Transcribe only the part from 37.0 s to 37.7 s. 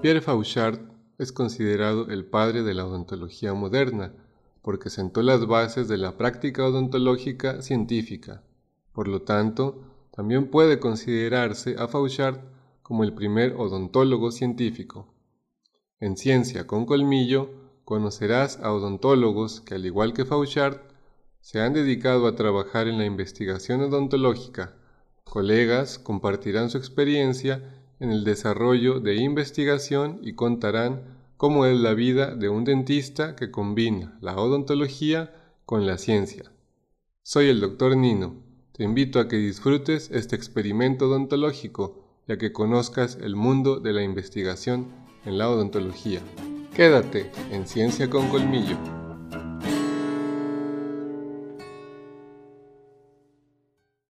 Soy el